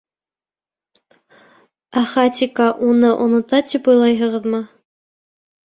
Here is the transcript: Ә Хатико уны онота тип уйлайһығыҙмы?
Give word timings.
Ә 2.01 2.03
Хатико 2.13 2.71
уны 2.89 3.13
онота 3.29 3.63
тип 3.71 3.93
уйлайһығыҙмы? 3.95 4.67